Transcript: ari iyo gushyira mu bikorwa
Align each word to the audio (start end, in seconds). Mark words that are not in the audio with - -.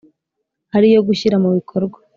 ari 0.75 0.85
iyo 0.91 1.01
gushyira 1.07 1.35
mu 1.43 1.49
bikorwa 1.57 1.97